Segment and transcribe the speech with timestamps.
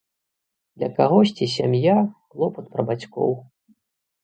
[0.79, 1.95] Для кагосьці сям'я,
[2.33, 3.31] клопат пра бацькоў.